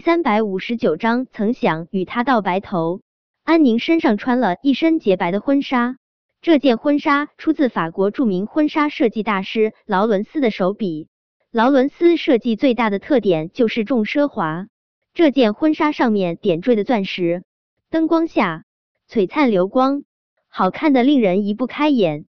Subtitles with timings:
[0.00, 3.02] 三百五十九章，曾想与他到白头。
[3.44, 5.98] 安宁身上穿了一身洁白的婚纱，
[6.40, 11.08] 这件婚纱出自法国著名婚纱设计大师劳伦斯的手笔。
[11.52, 14.68] 劳伦斯设计最大的特点就是重奢华。
[15.12, 17.44] 这件婚纱上面点缀的钻石，
[17.90, 18.64] 灯光下
[19.10, 20.04] 璀璨流光，
[20.48, 22.24] 好看的令人移不开眼。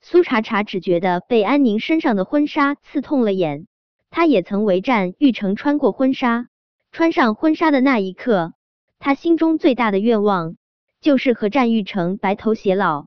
[0.00, 3.66] 苏茶茶只觉得被安宁身上的婚纱刺痛了眼。
[4.10, 6.48] 他也曾为战玉成穿过婚纱，
[6.92, 8.54] 穿上婚纱的那一刻，
[8.98, 10.56] 他心中最大的愿望
[11.00, 13.06] 就是和战玉成白头偕老。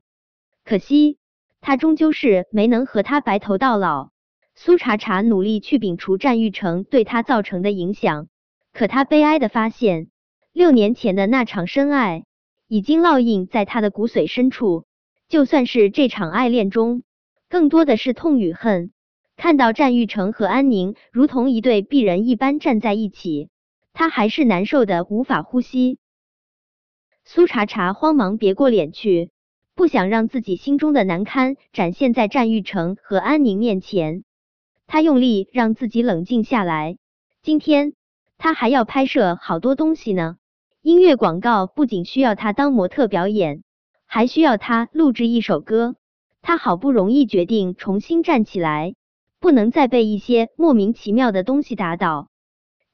[0.64, 1.18] 可惜
[1.60, 4.10] 他终究是没能和他白头到老。
[4.54, 8.28] 苏茶茶努力去摒除战玉成对他造成的影响，
[8.72, 10.08] 可他悲哀的发现，
[10.52, 12.24] 六年前的那场深爱
[12.68, 14.84] 已经烙印在他的骨髓深处。
[15.28, 17.02] 就算是这场爱恋中，
[17.48, 18.92] 更多的是痛与恨。
[19.42, 23.48] 看到战玉成和安宁如同一对璧人一般站在一起，
[23.92, 25.98] 他还是难受的无法呼吸。
[27.24, 29.32] 苏茶茶慌忙别过脸去，
[29.74, 34.22] 不想让自己心中的难堪展现在战玉成和安宁面前。
[34.86, 36.96] 他用力让自己冷静下来。
[37.42, 37.94] 今天
[38.38, 40.36] 他还要拍摄好多东西呢，
[40.82, 43.64] 音乐广告不仅需要他当模特表演，
[44.06, 45.96] 还需要他录制一首歌。
[46.42, 48.94] 他好不容易决定重新站起来。
[49.42, 52.28] 不能再被一些莫名其妙的东西打倒。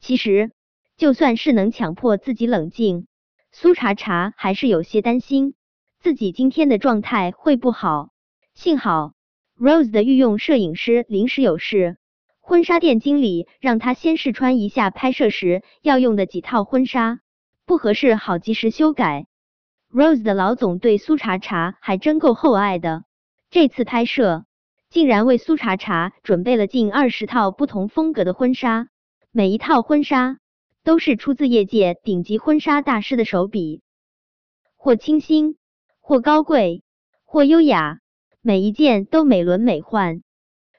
[0.00, 0.50] 其实，
[0.96, 3.06] 就算是能强迫自己冷静，
[3.52, 5.52] 苏茶茶还是有些担心
[6.00, 8.08] 自己今天的状态会不好。
[8.54, 9.12] 幸好
[9.60, 11.98] Rose 的御用摄影师临时有事，
[12.40, 17.20] 婚纱店经理让他先试穿一下拍摄时要用的几套婚纱，
[17.66, 19.26] 不合适好及时修改。
[19.92, 23.04] Rose 的老总对苏茶茶还真够厚爱的，
[23.50, 24.46] 这次拍摄。
[24.90, 28.88] 竟然为苏茶茶准备了近二十套不同风格的婚纱，
[29.30, 30.38] 每一套婚纱
[30.82, 33.82] 都是出自业界顶级婚纱大师的手笔，
[34.76, 35.58] 或清新，
[36.00, 36.82] 或高贵，
[37.26, 38.00] 或优雅，
[38.40, 40.22] 每一件都美轮美奂。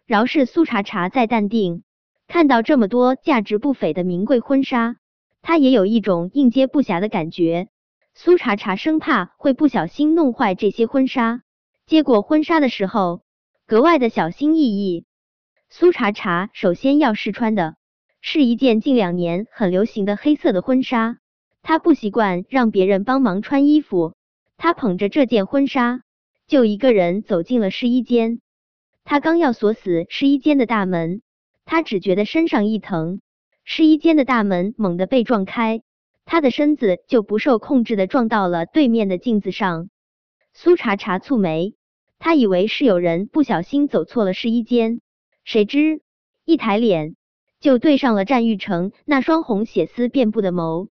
[0.07, 1.83] 饶是苏茶茶再淡定，
[2.27, 4.95] 看到这么多价值不菲的名贵婚纱，
[5.43, 7.67] 他也有一种应接不暇的感觉。
[8.15, 11.43] 苏茶茶生怕会不小心弄坏这些婚纱，
[11.85, 13.21] 接过婚纱的时候。
[13.69, 15.05] 格外的小心翼翼。
[15.69, 17.75] 苏茶茶首先要试穿的
[18.19, 21.19] 是一件近两年很流行的黑色的婚纱，
[21.61, 24.15] 她不习惯让别人帮忙穿衣服。
[24.57, 26.01] 她捧着这件婚纱，
[26.47, 28.41] 就一个人走进了试衣间。
[29.03, 31.21] 她刚要锁死试衣间的大门，
[31.63, 33.21] 她只觉得身上一疼，
[33.65, 35.83] 试衣间的大门猛地被撞开，
[36.25, 39.91] 她的身子就不受控制的撞到了对面的镜子上。
[40.55, 41.75] 苏茶茶蹙眉。
[42.19, 44.99] 他以为是有人不小心走错了试衣间，
[45.45, 46.01] 谁知
[46.43, 47.15] 一抬脸
[47.59, 50.89] 就对上了战玉成那双红血丝遍布的眸。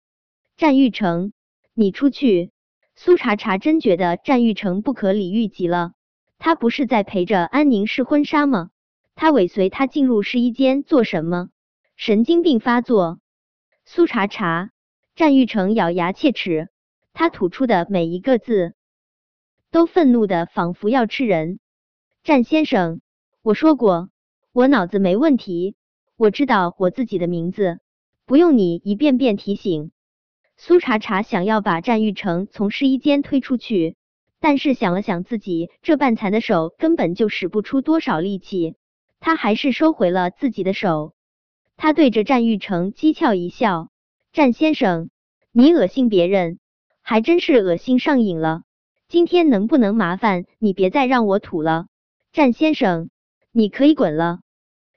[0.56, 1.32] 战玉成，
[1.74, 2.50] 你出去！
[2.96, 5.92] 苏茶茶真觉得战玉成不可理喻极了。
[6.38, 8.70] 他不是在陪着安宁试婚纱吗？
[9.14, 11.50] 他尾随他进入试衣间做什么？
[11.96, 13.20] 神经病发作！
[13.84, 14.70] 苏茶茶，
[15.14, 16.68] 战玉成咬牙切齿，
[17.12, 18.74] 他吐出的每一个字。
[19.72, 21.58] 都愤怒的仿佛要吃人，
[22.22, 23.00] 战先生，
[23.42, 24.10] 我说过
[24.52, 25.76] 我脑子没问题，
[26.18, 27.78] 我知道我自己的名字，
[28.26, 29.90] 不用你一遍遍提醒。
[30.58, 33.96] 苏茶茶想要把战玉成从试衣间推出去，
[34.40, 38.76] 但是想了想自己这半残的手根本就使不出多少力气，
[39.20, 41.14] 他还是收回了自己的手。
[41.78, 43.88] 他对着战玉成讥诮一笑
[44.34, 45.08] ：“战先生，
[45.50, 46.58] 你恶心别人，
[47.00, 48.64] 还真是恶心上瘾了。”
[49.12, 51.84] 今天能不能麻烦你别再让我吐了，
[52.32, 53.10] 战先生，
[53.52, 54.40] 你可以滚了。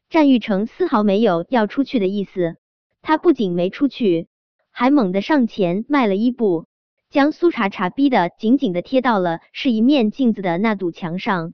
[0.09, 2.55] 战玉成丝毫没有要出去的意思，
[3.01, 4.29] 他不仅没出去，
[4.71, 6.65] 还猛地上前迈了一步，
[7.09, 11.51] 将苏茶茶逼得紧紧的贴到了是一面镜子的那堵墙上。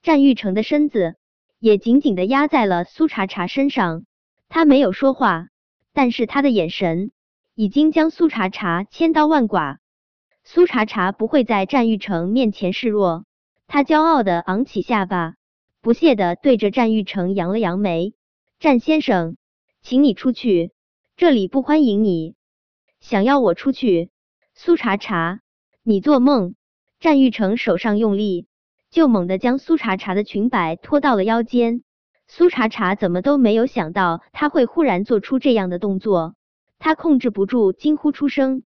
[0.00, 1.16] 战玉成的身子
[1.58, 4.06] 也紧紧的压在了苏茶茶身上，
[4.48, 5.48] 他没有说话，
[5.92, 7.10] 但是他的眼神
[7.54, 9.76] 已经将苏茶茶千刀万剐。
[10.52, 13.24] 苏茶茶不会在战玉成面前示弱，
[13.68, 15.34] 他骄傲的昂起下巴，
[15.80, 18.14] 不屑的对着战玉成扬了扬眉
[18.58, 19.36] ：“战先生，
[19.80, 20.72] 请你出去，
[21.16, 22.34] 这里不欢迎你。
[22.98, 24.10] 想要我出去？”
[24.52, 25.38] 苏茶茶，
[25.84, 26.56] 你做梦！
[26.98, 28.48] 战玉成手上用力，
[28.90, 31.84] 就猛地将苏茶茶的裙摆拖到了腰间。
[32.26, 36.34] 苏茶茶怎么都没有想到他会忽然做出这样的动作，
[36.80, 38.64] 他控制不住惊呼出声，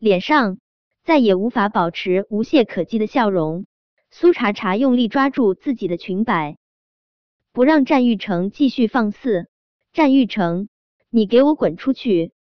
[0.00, 0.58] 脸上。
[1.04, 3.66] 再也无法保持无懈可击的笑容，
[4.10, 6.58] 苏茶茶用力抓住自己的裙摆，
[7.52, 9.48] 不让战玉成继续放肆。
[9.92, 10.68] 战玉成，
[11.10, 12.32] 你给我滚出去！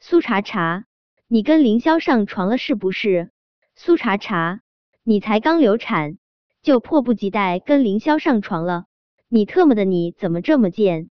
[0.00, 0.84] 苏茶茶，
[1.28, 3.30] 你跟凌霄上床了是不是？
[3.74, 4.60] 苏茶茶，
[5.02, 6.18] 你才刚流产，
[6.62, 8.84] 就迫不及待跟凌霄上床了？
[9.28, 11.08] 你特么的，你怎么这么贱？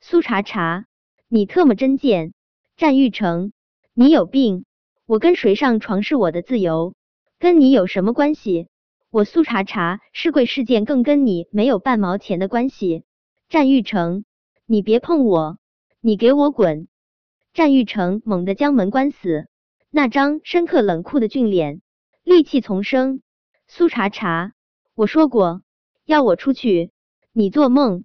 [0.00, 0.86] 苏茶茶，
[1.26, 2.32] 你特么真贱！
[2.76, 3.52] 战玉成，
[3.92, 4.64] 你有病！
[5.10, 6.94] 我跟谁上床是我的自由，
[7.40, 8.68] 跟你有什么关系？
[9.10, 13.02] 我苏茶茶是贵事件，更跟你没有半毛钱的关系。
[13.48, 14.24] 战玉成，
[14.66, 15.58] 你别碰我！
[16.00, 16.86] 你给我滚！
[17.52, 19.48] 战玉成猛地将门关死，
[19.90, 21.82] 那张深刻冷酷的俊脸，
[22.24, 23.20] 戾气丛生。
[23.66, 24.52] 苏茶茶，
[24.94, 25.62] 我说过
[26.04, 26.92] 要我出去，
[27.32, 28.04] 你做梦！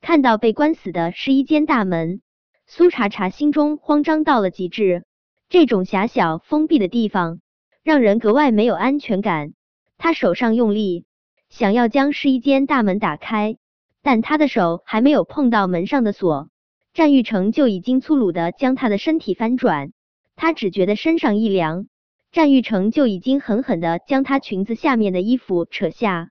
[0.00, 2.20] 看到被关死的试衣间大门，
[2.66, 5.04] 苏茶茶心中慌张到了极致。
[5.52, 7.42] 这种狭小封闭的地方，
[7.82, 9.52] 让人格外没有安全感。
[9.98, 11.04] 他手上用力，
[11.50, 13.58] 想要将试衣间大门打开，
[14.00, 16.48] 但他的手还没有碰到门上的锁。
[16.94, 19.92] 战玉成就已经粗鲁的将他的身体翻转，
[20.36, 21.86] 他只觉得身上一凉，
[22.30, 26.30] 战玉成就已经狠狠的将他裙子下面的衣服扯下。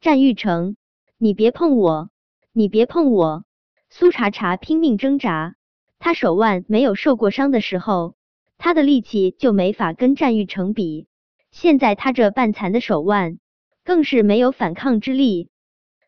[0.00, 0.76] 战玉成，
[1.18, 2.08] 你别碰我，
[2.54, 3.44] 你别碰我！
[3.90, 5.54] 苏茶茶拼命挣扎，
[5.98, 8.14] 他手腕没有受过伤的时候，
[8.58, 11.06] 他的力气就没法跟战玉成比，
[11.50, 13.38] 现在他这半残的手腕
[13.84, 15.48] 更是没有反抗之力。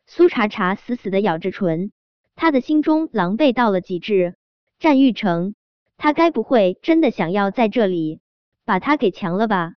[0.06, 1.93] 苏茶茶死死的咬着唇。
[2.37, 4.35] 他的心中狼狈到了极致，
[4.79, 5.55] 战玉成，
[5.99, 8.20] 他该不会真的想要在这里
[8.64, 9.75] 把他给强了吧？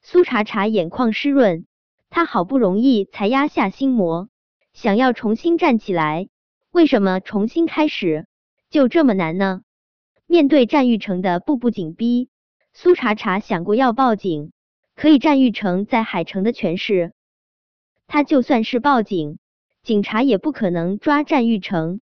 [0.00, 1.64] 苏茶茶眼眶湿润，
[2.10, 4.28] 他好不容易才压下心魔，
[4.72, 6.28] 想要重新站起来，
[6.72, 8.26] 为什么重新开始
[8.68, 9.62] 就这么难呢？
[10.32, 12.30] 面对战玉成的步步紧逼，
[12.72, 14.50] 苏茶茶想过要报警，
[14.96, 17.12] 可以战玉成在海城的权势，
[18.06, 19.36] 他就算是报警。
[19.82, 22.00] 警察也不可能抓战玉成。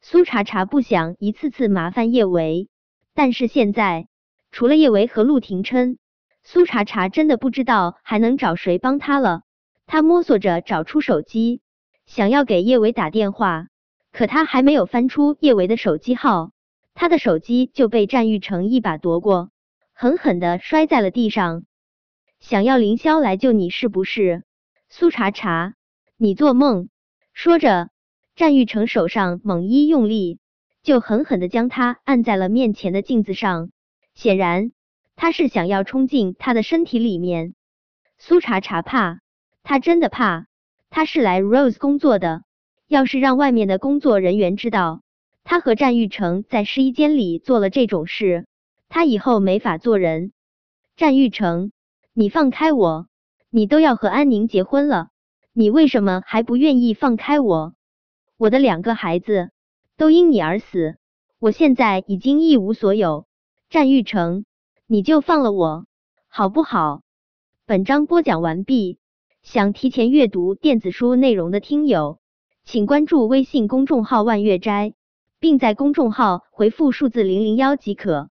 [0.00, 2.70] 苏茶茶不想一次次麻烦叶维，
[3.12, 4.08] 但是现在
[4.50, 5.98] 除了叶维和陆廷琛，
[6.42, 9.42] 苏茶茶真的不知道还能找谁帮他了。
[9.84, 11.60] 他摸索着找出手机，
[12.06, 13.66] 想要给叶维打电话，
[14.10, 16.52] 可他还没有翻出叶维的手机号，
[17.00, 19.50] 他的手机就被战玉成一把夺过，
[19.92, 21.62] 狠狠的摔在了地上。
[22.40, 24.42] 想要凌霄来救你是不是？
[24.88, 25.74] 苏茶茶，
[26.16, 26.88] 你做梦！
[27.32, 27.90] 说着，
[28.34, 30.40] 战玉成手上猛一用力，
[30.82, 33.70] 就狠狠的将他按在了面前的镜子上。
[34.16, 34.72] 显然，
[35.14, 37.54] 他是想要冲进他的身体里面。
[38.18, 39.20] 苏茶茶怕，
[39.62, 40.48] 他真的怕。
[40.90, 42.42] 他是来 Rose 工作的，
[42.88, 45.02] 要是让外面的工作人员知道
[45.50, 48.44] 他和战玉成在试衣间里做了这种事，
[48.90, 50.32] 他以后没法做人。
[50.94, 51.72] 战玉成，
[52.12, 53.06] 你放开我！
[53.48, 55.08] 你都要和安宁结婚了。
[55.54, 57.72] 你为什么还不愿意放开我？
[58.36, 59.48] 我的两个孩子
[59.96, 60.98] 都因你而死，
[61.38, 63.26] 我现在已经一无所有。
[63.70, 64.44] 战玉成，
[64.86, 65.86] 你就放了我
[66.28, 67.00] 好不好？
[67.64, 68.98] 本章播讲完毕。
[69.42, 72.18] 想提前阅读电子书内容的听友，
[72.64, 74.92] 请关注微信公众号万月斋，
[75.40, 78.30] 并在公众号回复数字零零幺即可。